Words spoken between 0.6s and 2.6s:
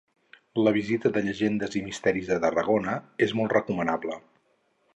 La visita de llegendes i misteris de